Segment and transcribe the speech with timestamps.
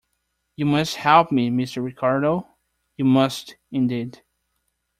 [0.55, 1.83] You must help me, Mr.
[1.83, 2.47] Ricardo—
[2.97, 4.23] you must, indeed!